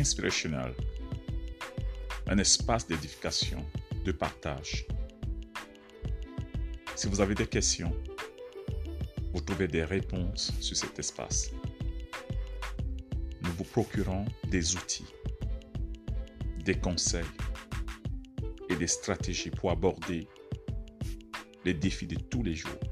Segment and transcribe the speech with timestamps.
[0.00, 0.72] inspirationnel,
[2.26, 3.64] un espace d'édification,
[4.04, 4.86] de partage.
[6.96, 7.94] Si vous avez des questions,
[9.32, 11.50] vous trouvez des réponses sur cet espace.
[13.42, 15.12] Nous vous procurons des outils,
[16.64, 17.32] des conseils
[18.70, 20.26] et des stratégies pour aborder
[21.64, 22.89] les défis de tous les jours